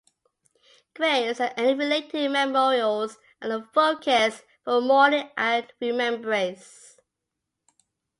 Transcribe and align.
Graves, 0.95 1.39
and 1.39 1.53
any 1.57 1.75
related 1.75 2.31
memorials 2.31 3.19
are 3.39 3.51
a 3.51 3.61
focus 3.71 4.41
for 4.63 4.81
mourning 4.81 5.29
and 5.37 5.71
remembrance. 5.79 6.99